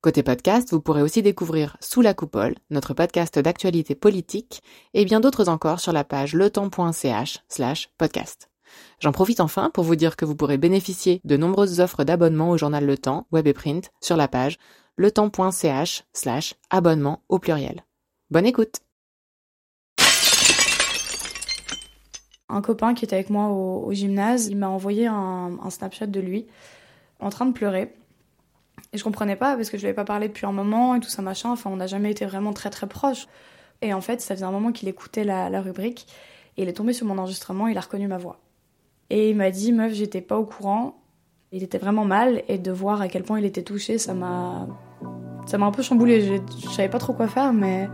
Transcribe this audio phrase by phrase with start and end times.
[0.00, 4.62] Côté podcast, vous pourrez aussi découvrir Sous la coupole, notre podcast d'actualité politique,
[4.94, 8.48] et bien d'autres encore sur la page letemps.ch slash podcast.
[9.00, 12.56] J'en profite enfin pour vous dire que vous pourrez bénéficier de nombreuses offres d'abonnement au
[12.56, 14.58] journal Le Temps, web et print, sur la page
[14.98, 17.84] letemps.ch slash abonnement au pluriel.
[18.30, 18.76] Bonne écoute
[22.48, 26.46] Un copain qui était avec moi au, gymnase, il m'a envoyé un, Snapchat de lui
[27.18, 27.96] en train de pleurer
[28.92, 31.00] et je comprenais pas parce que je lui avais pas parlé depuis un moment et
[31.00, 31.50] tout ça machin.
[31.50, 33.26] Enfin, on n'a jamais été vraiment très très proches.
[33.82, 36.06] Et en fait, ça faisait un moment qu'il écoutait la, rubrique
[36.56, 38.40] et il est tombé sur mon enregistrement, il a reconnu ma voix.
[39.10, 41.00] Et il m'a dit, meuf, j'étais pas au courant.
[41.52, 44.66] Il était vraiment mal et de voir à quel point il était touché, ça m'a,
[45.46, 46.20] ça m'a un peu chamboulé.
[46.20, 47.88] Je, je savais pas trop quoi faire, mais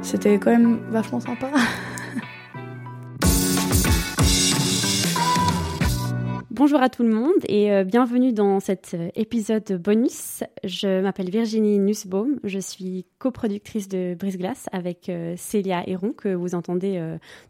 [0.00, 1.50] c'était quand même vachement sympa.
[6.58, 10.42] Bonjour à tout le monde et euh, bienvenue dans cet euh, épisode bonus.
[10.64, 16.34] Je m'appelle Virginie Nussbaum, je suis coproductrice de Brise Glace avec euh, Célia Héron que
[16.34, 17.00] vous entendez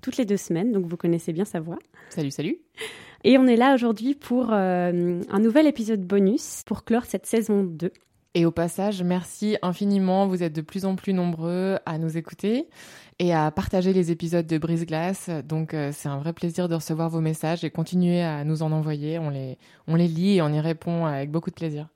[0.03, 1.79] toutes les deux semaines, donc vous connaissez bien sa voix.
[2.11, 2.59] Salut, salut.
[3.25, 7.91] Et on est là aujourd'hui pour un nouvel épisode bonus pour clore cette saison 2.
[8.35, 10.27] Et au passage, merci infiniment.
[10.27, 12.69] Vous êtes de plus en plus nombreux à nous écouter
[13.19, 15.31] et à partager les épisodes de Brise Glace.
[15.49, 18.71] Donc euh, c'est un vrai plaisir de recevoir vos messages et continuer à nous en
[18.71, 19.19] envoyer.
[19.19, 21.89] On les, on les lit et on y répond avec beaucoup de plaisir.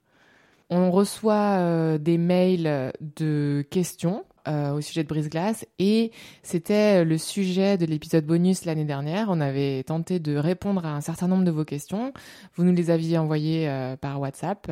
[0.70, 6.10] On reçoit euh, des mails de questions euh, au sujet de brise-glace et
[6.42, 9.26] c'était le sujet de l'épisode bonus l'année dernière.
[9.30, 12.12] On avait tenté de répondre à un certain nombre de vos questions.
[12.54, 14.70] Vous nous les aviez envoyées euh, par WhatsApp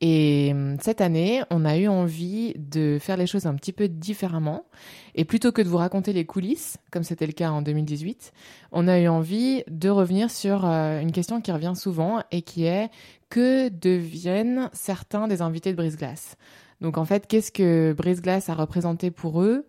[0.00, 3.88] et euh, cette année, on a eu envie de faire les choses un petit peu
[3.88, 4.64] différemment
[5.14, 8.32] et plutôt que de vous raconter les coulisses, comme c'était le cas en 2018,
[8.72, 12.90] on a eu envie de revenir sur une question qui revient souvent et qui est
[13.30, 16.36] que deviennent certains des invités de brise-glace?
[16.84, 19.66] Donc en fait, qu'est-ce que Brise Glace a représenté pour eux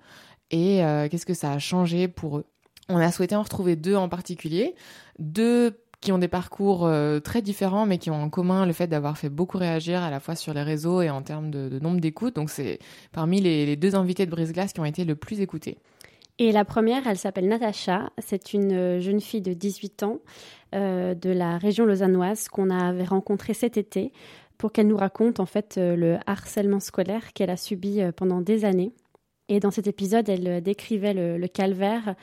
[0.52, 2.46] et euh, qu'est-ce que ça a changé pour eux?
[2.90, 4.76] On a souhaité en retrouver deux en particulier,
[5.18, 8.88] deux qui ont des parcours euh, très différents mais qui ont en commun le fait
[8.88, 12.02] d'avoir fait beaucoup réagir à la fois sur les réseaux et en termes de, nombre
[12.02, 12.36] d'écoutes.
[12.36, 12.80] Donc c'est
[13.14, 15.78] parmi les, deux invités de Brise Glace qui ont été le plus écoutés.
[16.38, 18.09] Et la première, elle s'appelle Natacha.
[18.18, 20.20] C'est une euh, jeune fille de 18 ans
[20.74, 24.12] de la région lausannoise qu'on avait rencontrée cet été
[24.57, 28.41] pour qu'elle nous raconte en fait euh, le harcèlement scolaire qu'elle a subi euh, pendant
[28.41, 28.93] des années.
[29.47, 32.16] Et dans cet épisode, elle euh, décrivait le, calvaire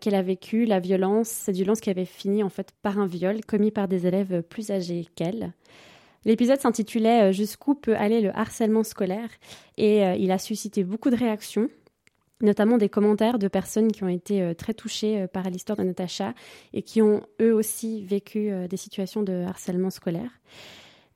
[0.00, 3.44] qu'elle a vécu, la violence, cette violence qui avait fini en fait par un viol
[3.44, 5.52] commis par des élèves plus âgés qu'elle.
[6.24, 9.28] L'épisode s'intitulait Jusqu'où peut aller le harcèlement scolaire?
[9.76, 11.68] Et il a suscité beaucoup de réactions,
[12.40, 16.32] notamment des commentaires de personnes qui ont été très touchées par l'histoire de Natacha
[16.72, 20.30] et qui ont eux aussi vécu des situations de harcèlement scolaire.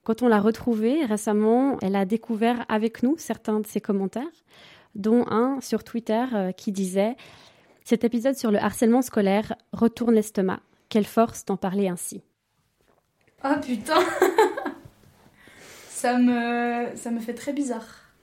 [0.08, 4.22] Quand on l'a retrouvée récemment, elle a découvert avec nous certains de ses commentaires,
[4.94, 7.14] dont un sur Twitter euh, qui disait
[7.84, 10.60] Cet épisode sur le harcèlement scolaire retourne l'estomac.
[10.88, 12.22] Quelle force d'en parler ainsi.
[13.44, 14.00] Oh putain
[15.91, 18.14] ça, me, ça me fait très bizarre.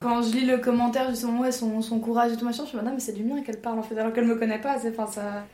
[0.00, 2.80] Quand je lis le commentaire justement, ouais, son, son courage et tout machin, je me
[2.80, 4.78] dis, non, mais c'est du mien qu'elle parle en fait, alors qu'elle me connaît pas.
[4.88, 5.44] Enfin, ça...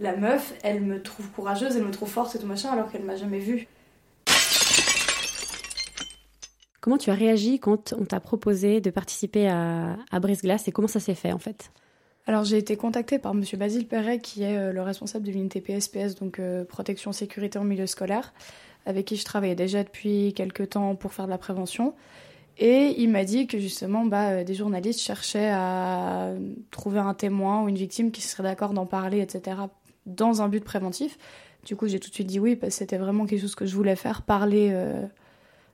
[0.00, 3.04] La meuf, elle me trouve courageuse, elle me trouve forte et tout machin, alors qu'elle
[3.04, 3.68] m'a jamais vue.
[6.82, 10.88] Comment tu as réagi quand on t'a proposé de participer à, Brise Glace et comment
[10.88, 11.70] ça s'est fait en fait?
[12.26, 15.60] Alors j'ai été contactée par Monsieur Basile Perret qui est euh, le responsable de l'unité
[15.60, 18.34] PSPS, donc euh, protection sécurité en milieu scolaire,
[18.84, 21.94] avec qui je travaillais déjà depuis quelques temps pour faire de la prévention.
[22.58, 26.32] Et il m'a dit que justement bah, euh, des journalistes cherchaient à
[26.72, 29.56] trouver un témoin ou une victime qui serait d'accord d'en parler, etc.,
[30.06, 31.16] dans un but préventif.
[31.64, 33.66] Du coup j'ai tout de suite dit oui, parce que c'était vraiment quelque chose que
[33.66, 34.74] je voulais faire, parler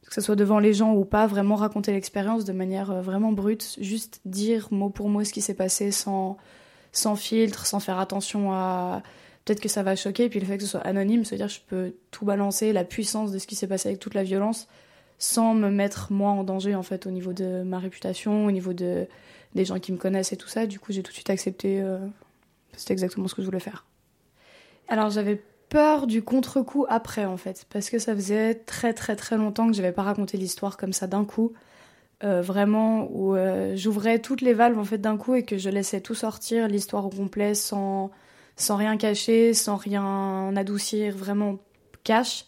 [0.06, 3.32] que ce soit devant les gens ou pas, vraiment raconter l'expérience de manière euh, vraiment
[3.32, 6.36] brute, juste dire mot pour mot ce qui s'est passé sans,
[6.92, 9.02] sans filtre, sans faire attention à
[9.44, 11.60] peut-être que ça va choquer, puis le fait que ce soit anonyme, se dire je
[11.66, 14.68] peux tout balancer, la puissance de ce qui s'est passé avec toute la violence,
[15.18, 18.72] sans me mettre moi en danger en fait au niveau de ma réputation, au niveau
[18.72, 19.06] de,
[19.54, 20.66] des gens qui me connaissent et tout ça.
[20.66, 21.98] Du coup j'ai tout de suite accepté, euh,
[22.76, 23.86] c'était exactement ce que je voulais faire.
[24.86, 29.36] Alors j'avais peur du contre-coup après en fait, parce que ça faisait très très très
[29.36, 31.52] longtemps que je n'avais pas raconté l'histoire comme ça d'un coup,
[32.24, 35.70] euh, vraiment où euh, j'ouvrais toutes les valves en fait d'un coup et que je
[35.70, 38.10] laissais tout sortir, l'histoire au complet sans
[38.56, 41.58] sans rien cacher, sans rien adoucir, vraiment
[42.04, 42.46] cash.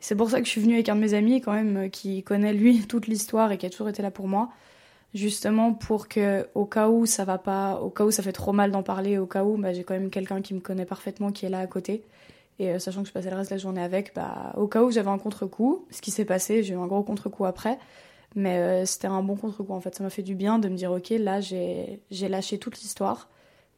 [0.00, 2.22] C'est pour ça que je suis venue avec un de mes amis quand même qui
[2.22, 4.50] connaît lui toute l'histoire et qui a toujours été là pour moi,
[5.14, 8.52] justement pour que au cas où ça va pas, au cas où ça fait trop
[8.52, 11.32] mal d'en parler, au cas où bah, j'ai quand même quelqu'un qui me connaît parfaitement
[11.32, 12.04] qui est là à côté.
[12.58, 14.82] Et euh, sachant que je passais le reste de la journée avec, bah, au cas
[14.82, 17.78] où j'avais un contre-coup, ce qui s'est passé, j'ai eu un gros contre-coup après.
[18.34, 19.94] Mais euh, c'était un bon contre-coup en fait.
[19.94, 23.28] Ça m'a fait du bien de me dire, ok, là j'ai lâché toute l'histoire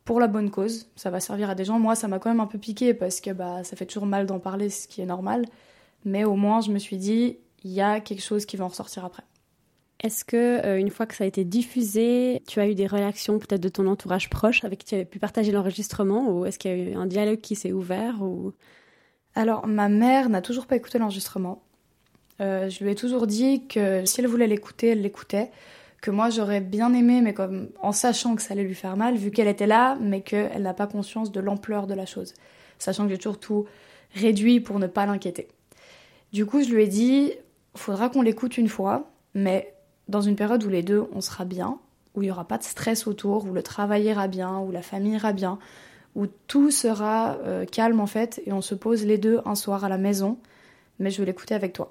[0.04, 0.88] pour la bonne cause.
[0.96, 1.78] Ça va servir à des gens.
[1.78, 4.26] Moi, ça m'a quand même un peu piqué parce que bah, ça fait toujours mal
[4.26, 5.44] d'en parler, ce qui est normal.
[6.04, 8.68] Mais au moins, je me suis dit, il y a quelque chose qui va en
[8.68, 9.24] ressortir après.
[10.00, 13.38] Est-ce que euh, une fois que ça a été diffusé, tu as eu des réactions
[13.40, 16.70] peut-être de ton entourage proche avec qui tu avais pu partager l'enregistrement ou est-ce qu'il
[16.70, 18.52] y a eu un dialogue qui s'est ouvert ou?
[19.34, 21.62] Alors ma mère n'a toujours pas écouté l'enregistrement.
[22.40, 25.50] Euh, je lui ai toujours dit que si elle voulait l'écouter, elle l'écoutait.
[26.00, 29.16] Que moi j'aurais bien aimé, mais comme en sachant que ça allait lui faire mal,
[29.16, 32.34] vu qu'elle était là, mais qu'elle n'a pas conscience de l'ampleur de la chose.
[32.78, 33.66] Sachant que j'ai toujours tout
[34.14, 35.48] réduit pour ne pas l'inquiéter.
[36.32, 37.32] Du coup, je lui ai dit,
[37.74, 39.74] faudra qu'on l'écoute une fois, mais
[40.08, 41.78] dans une période où les deux, on sera bien,
[42.14, 44.82] où il n'y aura pas de stress autour, où le travail ira bien, où la
[44.82, 45.58] famille ira bien,
[46.14, 49.84] où tout sera euh, calme en fait, et on se pose les deux un soir
[49.84, 50.38] à la maison,
[50.98, 51.90] mais je veux l'écouter avec toi.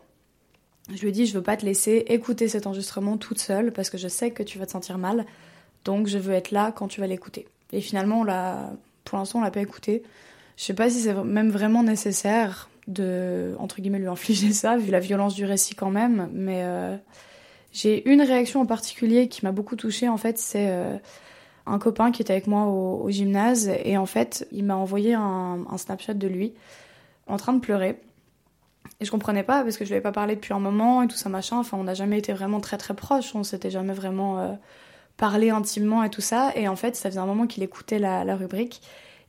[0.94, 3.98] Je lui dit, je veux pas te laisser écouter cet enregistrement toute seule, parce que
[3.98, 5.26] je sais que tu vas te sentir mal,
[5.86, 7.48] donc je veux être là quand tu vas l'écouter.
[7.72, 8.26] Et finalement,
[9.04, 10.04] pour l'instant, on l'a pas écouté.
[10.56, 14.92] Je sais pas si c'est même vraiment nécessaire de, entre guillemets, lui infliger ça, vu
[14.92, 16.64] la violence du récit quand même, mais...
[16.64, 16.98] Euh,
[17.72, 20.98] j'ai une réaction en particulier qui m'a beaucoup touchée, en fait, c'est euh,
[21.66, 25.66] un copain qui était avec moi au, gymnase et en fait, il m'a envoyé un,
[25.78, 26.54] Snapchat de lui
[27.28, 28.00] en train de pleurer.
[29.00, 31.08] Et je comprenais pas parce que je lui avais pas parlé depuis un moment et
[31.08, 31.58] tout ça machin.
[31.58, 34.54] Enfin, on n'a jamais été vraiment très très proches, on s'était jamais vraiment euh,
[35.18, 36.52] parlé intimement et tout ça.
[36.56, 38.82] Et en fait, ça faisait un moment qu'il écoutait la, rubrique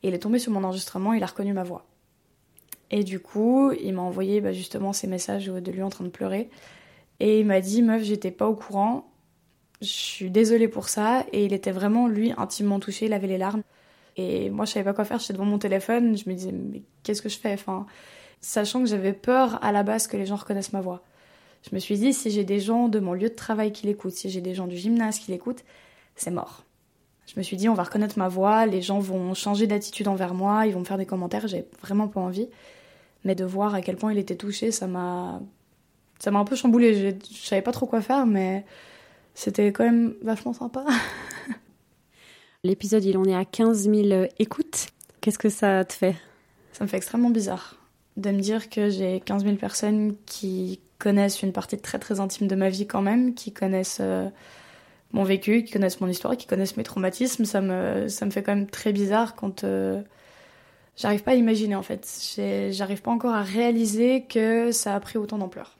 [0.02, 1.85] et il est tombé sur mon enregistrement, il a reconnu ma voix.
[2.90, 6.08] Et du coup, il m'a envoyé bah, justement ces messages de lui en train de
[6.08, 6.49] pleurer.
[7.20, 9.10] Et il m'a dit, meuf, j'étais pas au courant,
[9.80, 11.24] je suis désolée pour ça.
[11.32, 13.62] Et il était vraiment, lui, intimement touché, il avait les larmes.
[14.16, 16.82] Et moi, je savais pas quoi faire, j'étais devant mon téléphone, je me disais, mais
[17.02, 17.52] qu'est-ce que je fais?
[17.52, 17.86] Enfin,
[18.40, 21.02] Sachant que j'avais peur à la base que les gens reconnaissent ma voix.
[21.68, 24.14] Je me suis dit, si j'ai des gens de mon lieu de travail qui l'écoutent,
[24.14, 25.64] si j'ai des gens du gymnase qui l'écoutent,
[26.14, 26.64] c'est mort.
[27.26, 30.34] Je me suis dit, on va reconnaître ma voix, les gens vont changer d'attitude envers
[30.34, 32.48] moi, ils vont me faire des commentaires, j'ai vraiment pas envie.
[33.24, 35.42] Mais de voir à quel point il était touché, ça m'a
[36.18, 37.16] ça m'a un peu chamboulé.
[37.30, 38.64] Je, savais pas trop quoi faire, mais
[39.34, 40.84] c'était quand même vachement sympa.
[42.64, 44.88] L'épisode, il en est à 15 000 écoutes.
[45.20, 46.16] Qu'est-ce que ça te fait?
[46.72, 47.76] Ça me fait extrêmement bizarre
[48.16, 52.48] de me dire que j'ai 15 000 personnes qui connaissent une partie très très intime
[52.48, 54.28] de ma vie quand même, qui connaissent euh,
[55.12, 57.44] mon vécu, qui connaissent mon histoire, qui connaissent mes traumatismes.
[57.44, 59.62] Ça me, ça me fait quand même très bizarre quand...
[59.62, 60.02] Euh,
[60.96, 62.06] j'arrive pas à imaginer en fait.
[62.72, 65.77] J'arrive pas encore à réaliser que ça a pris autant d'ampleur.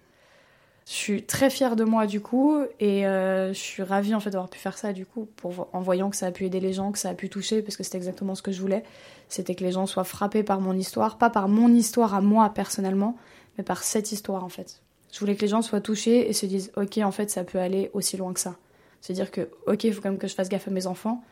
[0.88, 4.31] Je suis très fière de moi du coup et euh, je suis ravie en fait
[4.31, 5.29] d'avoir pu faire ça du coup
[5.75, 7.76] en voyant que ça a pu aider les gens, que ça a pu toucher parce
[7.76, 8.85] que c'était exactement ce que je voulais.
[9.29, 12.49] C'était que les gens soient frappés par mon histoire, pas par mon histoire à moi
[12.55, 13.19] personnellement,
[13.58, 14.81] mais par cette histoire en fait.
[15.12, 17.58] Je voulais que les gens soient touchés et se disent ok en fait ça peut
[17.58, 18.56] aller aussi loin que ça.
[19.02, 21.23] Se dire que ok il faut quand même que je fasse gaffe à mes enfants,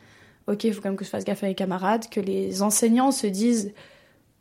[0.49, 3.11] ok il faut quand même que je fasse gaffe à mes camarades, que les enseignants
[3.11, 3.73] se disent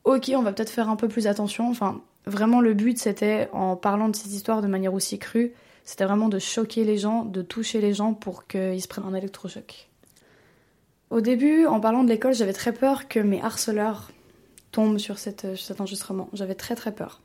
[0.03, 1.69] ok on va peut-être faire un peu plus attention.
[1.69, 5.53] Enfin Vraiment, le but, c'était, en parlant de ces histoires de manière aussi crue,
[5.83, 9.13] c'était vraiment de choquer les gens, de toucher les gens pour qu'ils se prennent un
[9.13, 9.89] électrochoc.
[11.11, 14.11] Au début, en parlant de l'école, j'avais très peur que mes harceleurs
[14.71, 15.45] tombent sur cet
[15.79, 16.29] enregistrement.
[16.33, 17.21] J'avais très très peur.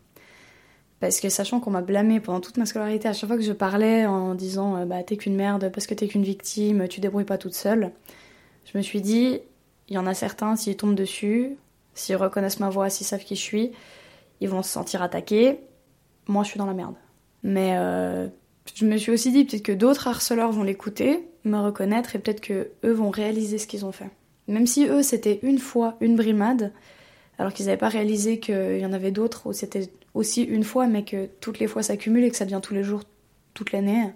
[1.00, 3.52] Parce que sachant qu'on m'a blâmé pendant toute ma scolarité, à chaque fois que je
[3.52, 7.24] parlais en disant euh, bah t'es qu'une merde parce que t'es qu'une victime, tu débrouilles
[7.24, 7.90] pas toute seule,
[8.70, 9.40] je me suis dit,
[9.88, 11.56] il y en a certains, s'ils tombent dessus,
[11.94, 13.72] s'ils reconnaissent ma voix, s'ils savent qui je suis,
[14.40, 15.60] ils vont se sentir attaqués.
[16.26, 16.94] Moi, je suis dans la merde.
[17.42, 18.28] Mais euh,
[18.74, 22.40] je me suis aussi dit peut-être que d'autres harceleurs vont l'écouter, me reconnaître et peut-être
[22.40, 24.10] que eux vont réaliser ce qu'ils ont fait.
[24.48, 26.72] Même si eux, c'était une fois une brimade,
[27.38, 30.86] alors qu'ils n'avaient pas réalisé qu'il y en avait d'autres où c'était aussi une fois,
[30.86, 33.02] mais que toutes les fois s'accumulent et que ça devient tous les jours,
[33.54, 34.10] toute l'année.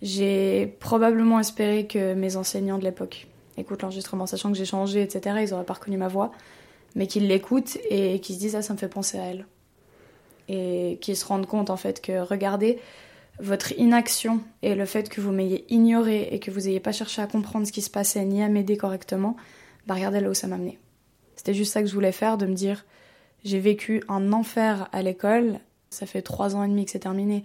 [0.00, 5.36] J'ai probablement espéré que mes enseignants de l'époque écoutent l'enregistrement, sachant que j'ai changé, etc.,
[5.42, 6.32] ils n'auraient pas reconnu ma voix
[6.94, 9.46] mais qu'ils l'écoutent et qu'ils se disent ah ça me fait penser à elle
[10.48, 12.78] et qu'ils se rendent compte en fait que regardez
[13.40, 17.22] votre inaction et le fait que vous m'ayez ignoré et que vous n'ayez pas cherché
[17.22, 19.36] à comprendre ce qui se passait ni à m'aider correctement,
[19.86, 20.78] bah regardez là où ça m'a amené.
[21.36, 22.84] C'était juste ça que je voulais faire, de me dire
[23.44, 25.58] j'ai vécu un enfer à l'école,
[25.90, 27.42] ça fait trois ans et demi que c'est terminé,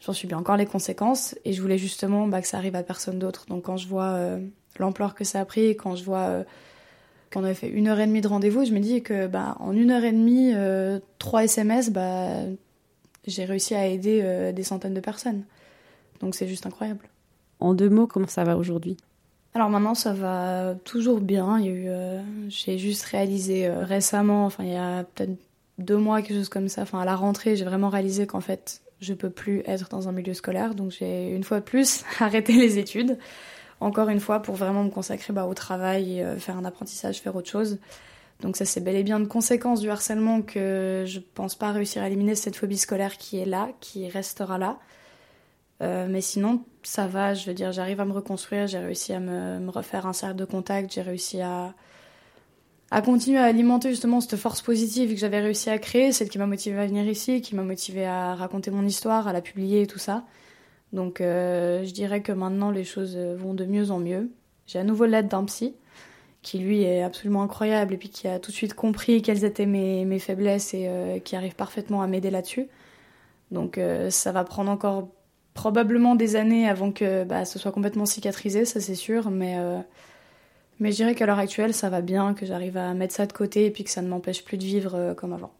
[0.00, 3.18] j'en subis encore les conséquences et je voulais justement bah, que ça arrive à personne
[3.18, 3.46] d'autre.
[3.48, 4.40] Donc quand je vois euh,
[4.78, 6.44] l'ampleur que ça a pris, quand je vois euh,
[7.30, 9.56] Quand on avait fait une heure et demie de rendez-vous, je me dis que bah,
[9.60, 10.52] en une heure et demie,
[11.18, 12.28] trois SMS, bah,
[13.26, 15.44] j'ai réussi à aider des centaines de personnes.
[16.20, 17.08] Donc c'est juste incroyable.
[17.60, 18.96] En deux mots, comment ça va aujourd'hui?
[19.54, 21.60] Alors maintenant ça va toujours bien.
[21.60, 21.88] Il eu,
[22.48, 25.36] j'ai juste réalisé récemment, enfin il y a peut-être
[25.80, 28.82] deux mois, quelque chose comme ça, enfin à la rentrée, j'ai vraiment réalisé qu'en fait
[29.00, 32.52] je peux plus être dans un milieu scolaire, donc j'ai une fois de plus arrêté
[32.52, 33.18] les études,
[33.80, 37.34] encore une fois pour vraiment me consacrer bah, au travail, euh, faire un apprentissage, faire
[37.34, 37.78] autre chose.
[38.40, 42.02] Donc ça c'est bel et bien une conséquence du harcèlement que je pense pas réussir
[42.02, 44.78] à éliminer cette phobie scolaire qui est là, qui restera là.
[45.82, 49.20] Euh, mais sinon, ça va, je veux dire, j'arrive à me reconstruire, j'ai réussi à
[49.20, 51.74] me, refaire un cercle de contact, j'ai réussi à,
[52.90, 56.38] à continuer à alimenter justement cette force positive que j'avais réussi à créer, celle qui
[56.38, 59.82] m'a motivé à venir ici, qui m'a motivé à raconter mon histoire, à la publier
[59.82, 60.24] et tout ça.
[60.92, 64.30] Donc euh, je dirais que maintenant les choses vont de mieux en mieux.
[64.66, 65.74] J'ai à nouveau l'aide d'un psy
[66.42, 69.66] qui lui est absolument incroyable et puis qui a tout de suite compris quelles étaient
[69.66, 72.68] mes, mes faiblesses et euh, qui arrive parfaitement à m'aider là-dessus.
[73.50, 75.08] Donc euh, ça va prendre encore
[75.54, 79.56] probablement des années avant que bah, ce soit complètement cicatrisé, ça c'est sûr, mais
[80.80, 83.32] mais je dirais qu'à l'heure actuelle, ça va bien, que j'arrive à mettre ça de
[83.32, 85.52] côté et puis que ça ne m'empêche plus de vivre euh, comme avant.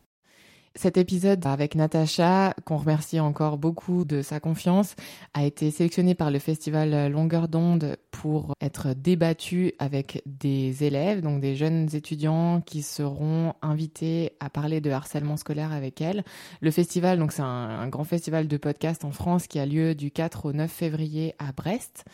[0.76, 4.94] Cet épisode avec Natacha, qu'on remercie encore beaucoup de sa confiance,
[5.34, 11.40] a été sélectionné par le festival Longueur d'onde pour être débattu avec des élèves, donc
[11.40, 16.22] des jeunes étudiants qui seront invités à parler de harcèlement scolaire avec elle.
[16.60, 20.12] Le festival, donc c'est un, grand festival de podcast en France qui a lieu du
[20.12, 22.04] 4 au 9 février à Brest.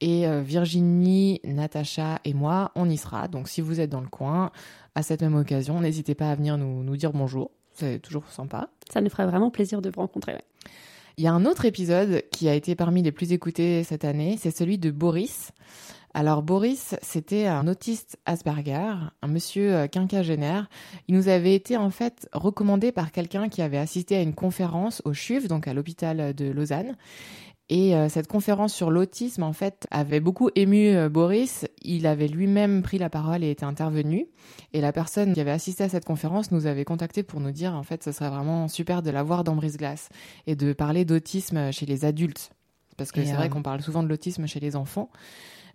[0.00, 3.28] Et euh, Virginie, Natacha et moi, on y sera.
[3.28, 4.50] Donc si vous êtes dans le coin,
[4.94, 7.50] à cette même occasion, n'hésitez pas à venir nous, nous dire bonjour.
[7.72, 8.68] C'est toujours sympa.
[8.90, 10.36] Ça nous ferait vraiment plaisir de vous rencontrer.
[11.18, 14.36] Il y a un autre épisode qui a été parmi les plus écoutés cette année,
[14.38, 15.52] c'est celui de Boris.
[16.12, 20.68] Alors Boris, c'était un autiste Asperger, un monsieur euh, quinquagénaire.
[21.08, 25.02] Il nous avait été en fait recommandé par quelqu'un qui avait assisté à une conférence
[25.04, 26.96] au CHUV, donc à l'hôpital de Lausanne.
[27.68, 31.66] Et euh, cette conférence sur l'autisme, en fait, avait beaucoup ému euh, Boris.
[31.82, 34.28] Il avait lui-même pris la parole et était intervenu.
[34.72, 37.74] Et la personne qui avait assisté à cette conférence nous avait contacté pour nous dire,
[37.74, 40.10] en fait, ce serait vraiment super de l'avoir dans Brise Glace
[40.46, 42.50] et de parler d'autisme chez les adultes.
[42.96, 45.10] Parce que c'est vrai euh, qu'on parle souvent de l'autisme chez les enfants.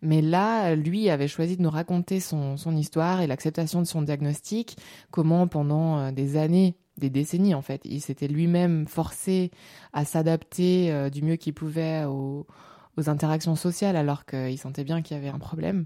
[0.02, 4.02] Mais là, lui avait choisi de nous raconter son, son histoire et l'acceptation de son
[4.02, 4.78] diagnostic,
[5.12, 7.82] comment pendant des années des décennies en fait.
[7.86, 9.52] Il s'était lui-même forcé
[9.94, 12.46] à s'adapter euh, du mieux qu'il pouvait aux,
[13.08, 15.86] interactions sociales alors qu'il sentait bien qu'il y avait un problème.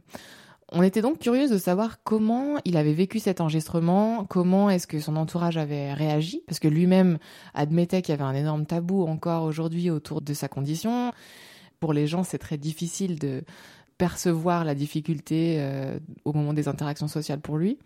[0.74, 5.00] On était donc curieuse de savoir comment il avait vécu cet enregistrement, comment est-ce que
[5.00, 7.20] son entourage avait réagi, parce que lui-même
[7.54, 11.14] admettait qu'il y avait un énorme tabou encore aujourd'hui autour de sa condition.
[11.80, 13.44] Pour les gens, c'est très difficile de
[13.98, 17.78] percevoir la difficulté euh, au moment des interactions sociales pour lui.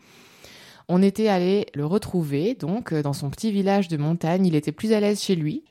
[0.92, 4.48] On était allé le retrouver, donc, euh, dans son petit village de montagne.
[4.48, 5.64] Il était plus à l'aise chez lui.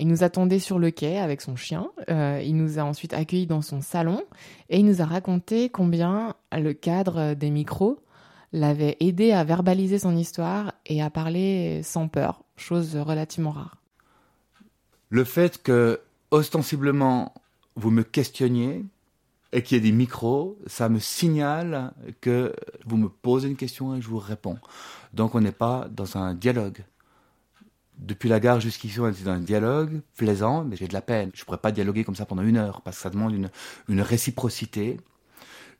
[0.00, 1.88] Il nous attendait sur le quai avec son chien.
[2.10, 4.24] Euh, il nous a ensuite accueillis dans son salon
[4.68, 8.00] et il nous a raconté combien le cadre des micros
[8.52, 13.76] l'avait aidé à verbaliser son histoire et à parler sans peur, chose relativement rare.
[15.10, 16.00] Le fait que,
[16.30, 17.32] ostensiblement,
[17.76, 18.84] vous me questionniez,
[19.52, 23.94] et qu'il y ait des micros, ça me signale que vous me posez une question
[23.94, 24.58] et je vous réponds.
[25.14, 26.84] Donc on n'est pas dans un dialogue.
[27.96, 31.30] Depuis la gare jusqu'ici, on était dans un dialogue plaisant, mais j'ai de la peine.
[31.34, 33.50] Je ne pourrais pas dialoguer comme ça pendant une heure, parce que ça demande une,
[33.88, 35.00] une réciprocité,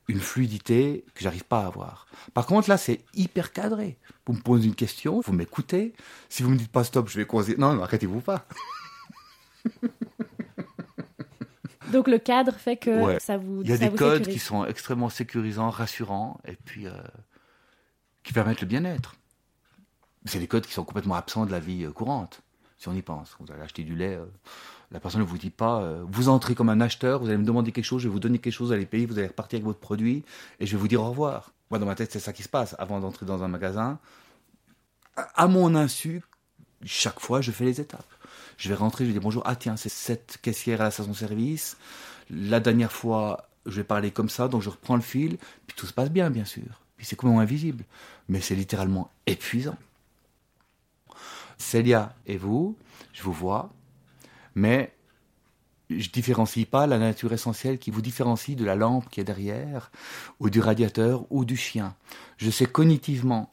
[0.08, 2.06] une fluidité que j'arrive pas à avoir.
[2.34, 3.98] Par contre, là, c'est hyper cadré.
[4.26, 5.92] Vous me posez une question, vous m'écoutez.
[6.28, 7.56] Si vous me dites pas stop, je vais.
[7.56, 8.46] Non, non, arrêtez-vous pas.
[11.92, 13.62] Donc le cadre fait que ça vous.
[13.62, 16.92] Il y a des codes qui sont extrêmement sécurisants, rassurants, et puis euh,
[18.22, 19.16] qui permettent le bien-être.
[20.24, 22.42] C'est des codes qui sont complètement absents de la vie euh, courante,
[22.76, 23.36] si on y pense.
[23.40, 24.26] Vous allez acheter du lait, euh,
[24.90, 27.72] la personne ne vous dit pas, vous entrez comme un acheteur, vous allez me demander
[27.72, 29.66] quelque chose, je vais vous donner quelque chose, vous allez payer, vous allez repartir avec
[29.66, 30.24] votre produit,
[30.60, 31.52] et je vais vous dire au revoir.
[31.70, 32.74] Moi, dans ma tête, c'est ça qui se passe.
[32.78, 33.98] Avant d'entrer dans un magasin,
[35.14, 36.22] à mon insu,
[36.84, 38.06] chaque fois, je fais les étapes.
[38.58, 39.42] Je vais rentrer, je vais dire bonjour.
[39.46, 41.78] Ah tiens, c'est cette caissière à la station-service.
[42.28, 45.38] La dernière fois, je vais parler comme ça, donc je reprends le fil.
[45.66, 46.82] Puis tout se passe bien, bien sûr.
[46.96, 47.84] Puis c'est complètement invisible.
[48.28, 49.78] Mais c'est littéralement épuisant.
[51.56, 52.76] Célia et vous,
[53.12, 53.70] je vous vois,
[54.54, 54.92] mais
[55.90, 59.90] je différencie pas la nature essentielle qui vous différencie de la lampe qui est derrière,
[60.40, 61.94] ou du radiateur, ou du chien.
[62.36, 63.50] Je sais cognitivement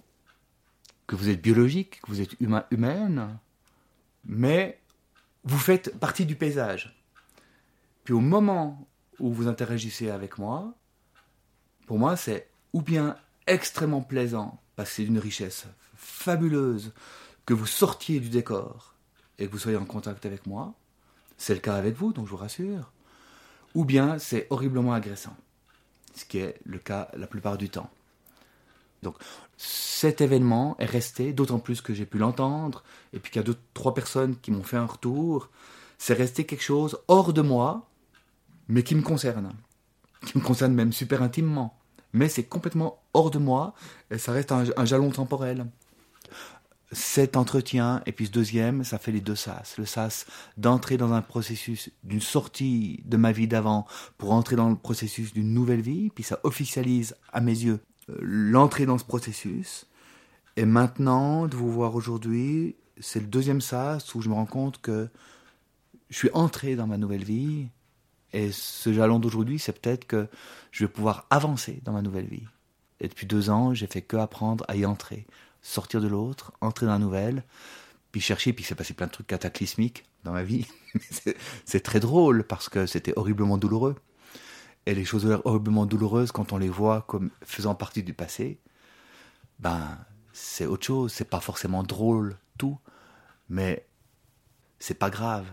[1.08, 3.38] que vous êtes biologique, que vous êtes humain, humaine,
[4.26, 4.80] mais
[5.46, 6.96] vous faites partie du paysage.
[8.04, 8.88] Puis au moment
[9.20, 10.74] où vous interagissez avec moi,
[11.88, 13.16] pour moi, c'est ou bien
[13.48, 16.94] extrêmement plaisant, parce que c'est d'une richesse fabuleuse,
[17.46, 18.96] que vous sortiez du décor
[19.38, 20.74] et que vous soyez en contact avec moi.
[21.38, 22.92] C'est le cas avec vous, donc je vous rassure.
[23.76, 25.36] Ou bien c'est horriblement agressant,
[26.16, 27.90] ce qui est le cas la plupart du temps.
[29.06, 29.16] Donc
[29.58, 32.84] cet événement est resté, d'autant plus que j'ai pu l'entendre,
[33.14, 35.50] et puis qu'il y a deux, trois personnes qui m'ont fait un retour.
[35.98, 37.88] C'est resté quelque chose hors de moi,
[38.68, 39.54] mais qui me concerne.
[40.26, 41.78] Qui me concerne même super intimement.
[42.12, 43.74] Mais c'est complètement hors de moi,
[44.12, 45.66] et ça reste un, jalon temporel.
[46.92, 49.78] Cet entretien, et puis ce deuxième, ça fait les deux sas.
[49.78, 50.26] Le sas
[50.58, 53.86] d'entrer dans un processus d'une sortie de ma vie d'avant
[54.18, 58.86] pour entrer dans le processus d'une nouvelle vie, puis ça officialise à mes yeux l'entrée
[58.86, 59.88] dans ce processus.
[60.58, 64.80] Et maintenant, de vous voir aujourd'hui, c'est le deuxième sas où je me rends compte
[64.82, 65.10] que
[66.10, 67.68] je suis entré dans ma nouvelle vie.
[68.34, 70.28] Et ce jalon d'aujourd'hui, c'est peut-être que
[70.72, 72.46] je vais pouvoir avancer dans ma nouvelle vie.
[73.00, 75.26] Et depuis deux ans, j'ai fait que apprendre à y entrer,
[75.62, 77.44] sortir de l'autre, entrer dans la nouvelle,
[78.12, 80.66] puis chercher, puis s'est passé plein de trucs cataclysmiques dans ma vie.
[81.66, 83.96] c'est très drôle parce que c'était horriblement douloureux.
[84.86, 88.60] Et les choses horriblement douloureuses, quand on les voit comme faisant partie du passé,
[89.60, 89.98] ben,
[90.32, 91.12] c'est autre chose.
[91.12, 92.78] C'est pas forcément drôle, tout,
[93.50, 93.88] mais
[94.80, 95.48] c'est pas grave.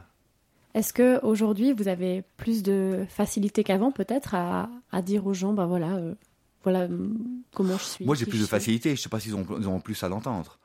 [0.74, 4.68] Est-ce que aujourd'hui vous avez plus de facilité qu'avant, peut-être, à,
[5.02, 6.14] dire aux gens, ben voilà, euh,
[6.62, 8.04] voilà hum, comment je suis.
[8.04, 8.96] Moi, j'ai plus de facilité.
[8.96, 10.58] Je sais pas s'ils ont, ont, plus à l'entendre.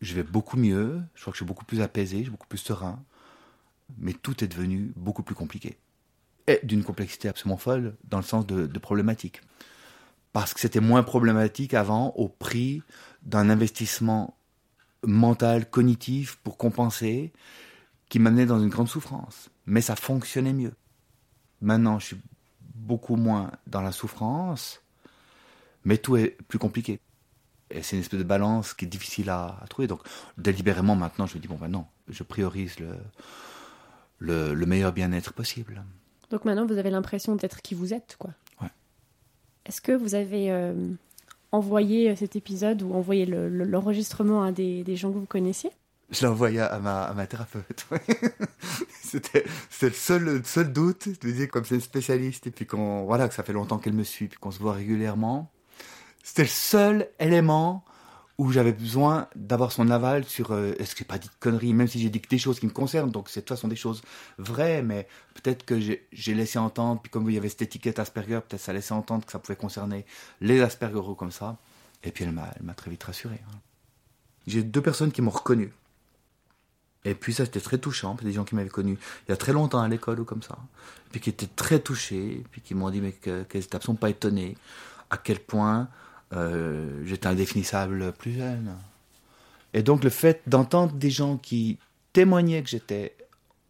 [0.00, 1.00] Je vais beaucoup mieux.
[1.14, 3.02] Je crois que je suis beaucoup plus apaisé, je suis beaucoup plus serein.
[3.98, 5.78] Mais tout est devenu beaucoup plus compliqué
[6.46, 9.40] est d'une complexité absolument folle dans le sens de, problématique.
[10.32, 12.82] Parce que c'était moins problématique avant au prix
[13.22, 14.36] d'un investissement
[15.02, 17.32] mental, cognitif pour compenser,
[18.08, 19.50] qui m'amenait dans une grande souffrance.
[19.66, 20.74] Mais ça fonctionnait mieux.
[21.60, 22.20] Maintenant, je suis
[22.74, 24.82] beaucoup moins dans la souffrance,
[25.84, 27.00] mais tout est plus compliqué.
[27.70, 29.88] Et c'est une espèce de balance qui est difficile à, trouver.
[29.88, 30.00] Donc,
[30.38, 32.76] délibérément, maintenant, je me dis, bon, ben non, je priorise
[34.18, 35.82] le, le meilleur bien-être possible.
[36.30, 38.30] Donc maintenant, vous avez l'impression d'être qui vous êtes, quoi.
[38.60, 38.68] Ouais.
[39.64, 40.74] Est-ce que vous avez euh,
[41.52, 45.70] envoyé euh, cet épisode ou envoyé l'enregistrement à des, des, gens que vous connaissiez?
[46.10, 47.86] Je l'ai envoyé à ma, à ma thérapeute.
[49.02, 49.44] C'était
[49.82, 51.04] le seul, le seul doute.
[51.04, 53.78] Je lui disais, comme c'est une spécialiste, et puis qu'on, voilà, que ça fait longtemps
[53.78, 55.50] qu'elle me suit, puis qu'on se voit régulièrement.
[56.22, 57.84] C'était le seul élément
[58.38, 61.72] où j'avais besoin d'avoir son aval sur euh, est-ce que j'ai pas dit de conneries,
[61.72, 63.68] même si j'ai dit que des choses qui me concernent, donc c'est de toute façon
[63.68, 64.02] des choses
[64.38, 68.40] vraies, mais peut-être que j'ai laissé entendre, puis comme il y avait cette étiquette Asperger,
[68.46, 70.04] peut-être ça laissait entendre que ça pouvait concerner
[70.40, 71.56] les Asperger comme ça,
[72.04, 73.40] et puis elle m'a très vite rassuré.
[73.48, 73.58] Hein.
[74.46, 75.72] J'ai deux personnes qui m'ont reconnu.
[77.04, 78.16] Et puis ça, c'était très touchant.
[78.20, 80.58] Des gens qui m'avaient connu il y a très longtemps à l'école ou comme ça.
[81.10, 82.42] Puis qui étaient très touchés.
[82.50, 84.56] Puis qui m'ont dit mais qu'elles n'étaient absolument pas étonnés
[85.10, 85.88] à quel point
[86.32, 88.74] euh, j'étais indéfinissable plus jeune.
[89.74, 91.78] Et donc le fait d'entendre des gens qui
[92.12, 93.16] témoignaient que j'étais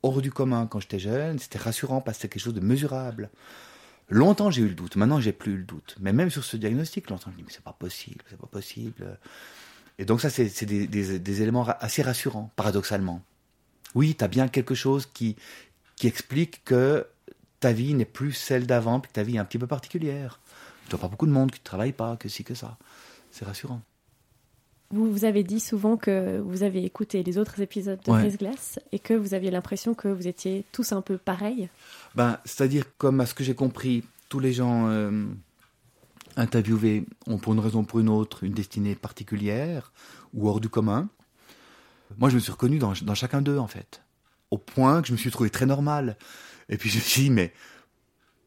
[0.02, 3.30] hors du commun quand j'étais jeune, c'était rassurant parce que c'était quelque chose de mesurable.
[4.08, 5.96] Longtemps j'ai eu le doute, maintenant j'ai plus eu le doute.
[6.00, 8.46] Mais même sur ce diagnostic, longtemps je me dis mais c'est pas possible, c'est pas
[8.46, 9.18] possible.
[9.98, 13.22] Et donc ça c'est des, éléments assez rassurants, paradoxalement.
[13.94, 15.36] Oui, tu as bien quelque chose qui,
[15.96, 17.06] qui explique que
[17.60, 20.38] ta vie n'est plus celle d'avant, puis que ta vie est un petit peu particulière.
[20.86, 22.78] Tu vois pas beaucoup de monde qui ne travaille pas, que si, que ça.
[23.30, 23.82] C'est rassurant.
[24.90, 28.30] Vous, vous avez dit souvent que vous avez écouté les autres épisodes de ouais.
[28.30, 31.68] Glace et que vous aviez l'impression que vous étiez tous un peu pareils.
[32.14, 35.26] Ben, C'est-à-dire, comme à ce que j'ai compris, tous les gens euh,
[36.36, 39.92] interviewés ont pour une raison ou pour une autre une destinée particulière
[40.34, 41.08] ou hors du commun.
[42.18, 44.02] Moi, je me suis reconnu dans, dans chacun d'eux, en fait.
[44.52, 46.16] Au point que je me suis trouvé très normal.
[46.68, 47.52] Et puis je me suis dit, mais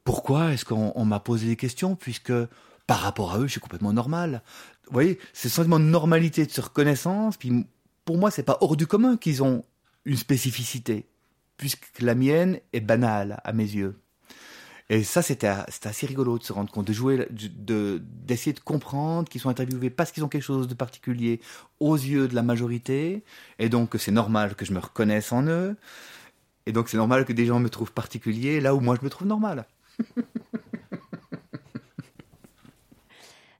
[0.09, 2.33] pourquoi est-ce qu'on m'a posé des questions puisque
[2.87, 4.41] par rapport à eux, je suis complètement normal?
[4.87, 7.37] Vous voyez, c'est sentiment de normalité, de reconnaissance.
[7.37, 7.67] Puis
[8.05, 9.63] pour moi, c'est pas hors du commun qu'ils ont
[10.05, 11.05] une spécificité,
[11.57, 13.99] puisque la mienne est banale à mes yeux.
[14.89, 15.51] Et ça, c'était
[15.83, 20.11] assez rigolo de se rendre compte, de jouer, d'essayer de, comprendre qu'ils sont interviewés parce
[20.11, 21.39] qu'ils ont quelque chose de particulier
[21.79, 23.23] aux yeux de la majorité,
[23.59, 25.77] et donc c'est normal que je me reconnaisse en eux,
[26.65, 29.11] et donc c'est normal que des gens me trouvent particulier là où moi je me
[29.11, 29.67] trouve normal.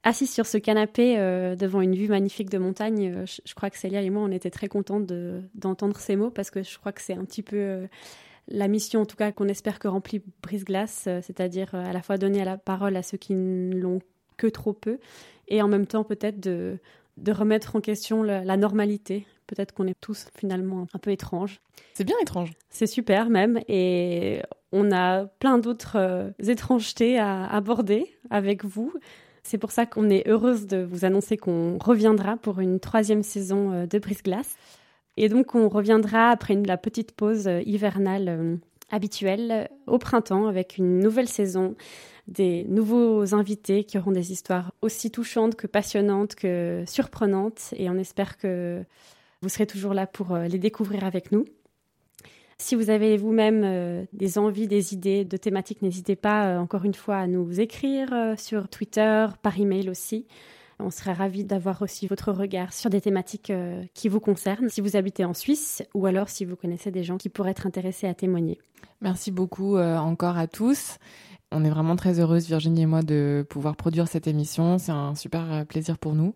[0.04, 3.78] Assis sur ce canapé euh, devant une vue magnifique de montagne, euh, je, crois que
[3.78, 7.02] Célia et moi, on était très contents d'entendre ces mots parce que je crois que
[7.02, 7.86] c'est un petit peu euh,
[8.48, 12.18] la mission, en tout cas, qu'on espère que remplit Brise Glace, c'est-à-dire à la fois
[12.18, 14.00] donner la parole à ceux qui ne l'ont
[14.38, 15.00] que trop peu
[15.50, 16.80] et en même temps peut-être de
[17.28, 19.28] remettre en question la normalité.
[19.50, 21.60] Peut-être qu'on est tous finalement un peu étranges.
[21.96, 22.52] C'est bien étrange.
[22.70, 23.60] C'est super même.
[23.68, 28.94] Et on a plein d'autres euh, étrangetés à aborder avec vous.
[29.42, 33.72] C'est pour ça qu'on est heureuse de vous annoncer qu'on reviendra pour une troisième saison
[33.72, 34.56] euh, de Brise Glace.
[35.18, 38.60] Et donc on reviendra après la petite pause euh, hivernale
[38.92, 41.76] habituelle au printemps avec une nouvelle saison,
[42.28, 47.74] des nouveaux invités qui auront des histoires aussi touchantes que passionnantes que surprenantes.
[47.78, 48.84] Et on espère que
[49.42, 51.46] vous serez toujours là pour les découvrir avec nous.
[52.62, 56.84] Si vous avez vous-même euh, des envies, des idées de thématiques, n'hésitez pas euh, encore
[56.84, 60.28] une fois à nous écrire euh, sur Twitter, par email aussi.
[60.78, 63.52] On serait ravis d'avoir aussi votre regard sur des thématiques
[63.94, 67.18] qui vous concernent, si vous habitez en Suisse ou alors si vous connaissez des gens
[67.18, 68.60] qui pourraient être intéressés à témoigner.
[69.02, 70.98] Merci beaucoup encore à tous.
[71.52, 74.78] On est vraiment très heureuse, Virginie et moi, de pouvoir produire cette émission.
[74.78, 76.34] C'est un super plaisir pour nous.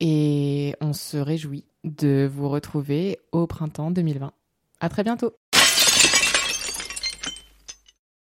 [0.00, 4.32] Et on se réjouit de vous retrouver au printemps 2020.
[4.80, 5.32] À très bientôt.